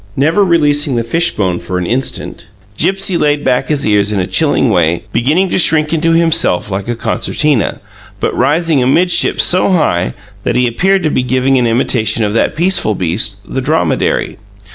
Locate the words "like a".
6.71-6.95